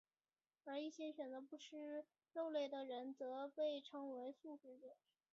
[0.63, 4.95] 而一些选择不吃肉类的人则被称为素食者。